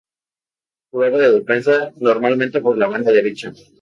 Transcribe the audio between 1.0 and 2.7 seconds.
de defensa, normalmente